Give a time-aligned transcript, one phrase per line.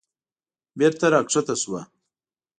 [0.79, 1.81] بېرته راکښته شوه.